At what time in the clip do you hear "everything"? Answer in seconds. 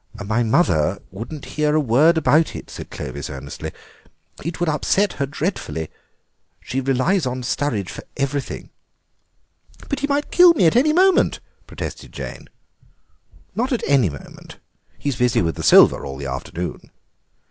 8.17-8.71